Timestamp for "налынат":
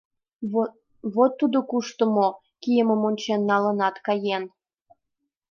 3.49-3.95